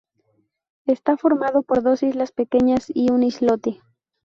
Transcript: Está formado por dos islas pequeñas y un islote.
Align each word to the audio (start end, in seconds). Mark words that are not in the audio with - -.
Está 0.87 1.15
formado 1.15 1.61
por 1.61 1.83
dos 1.83 2.01
islas 2.01 2.31
pequeñas 2.31 2.85
y 2.87 3.11
un 3.11 3.21
islote. 3.21 3.81